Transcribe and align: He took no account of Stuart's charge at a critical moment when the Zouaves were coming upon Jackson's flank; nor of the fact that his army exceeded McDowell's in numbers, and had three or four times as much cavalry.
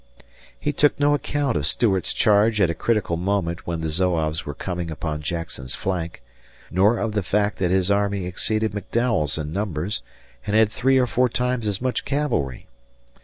He 0.59 0.71
took 0.73 0.99
no 0.99 1.13
account 1.13 1.55
of 1.55 1.67
Stuart's 1.67 2.11
charge 2.11 2.59
at 2.59 2.71
a 2.71 2.73
critical 2.73 3.17
moment 3.17 3.67
when 3.67 3.81
the 3.81 3.89
Zouaves 3.89 4.47
were 4.47 4.55
coming 4.55 4.89
upon 4.89 5.21
Jackson's 5.21 5.75
flank; 5.75 6.23
nor 6.71 6.97
of 6.97 7.11
the 7.11 7.21
fact 7.21 7.59
that 7.59 7.69
his 7.69 7.91
army 7.91 8.25
exceeded 8.25 8.71
McDowell's 8.71 9.37
in 9.37 9.53
numbers, 9.53 10.01
and 10.47 10.55
had 10.55 10.71
three 10.71 10.97
or 10.97 11.05
four 11.05 11.29
times 11.29 11.67
as 11.67 11.83
much 11.83 12.03
cavalry. 12.03 12.65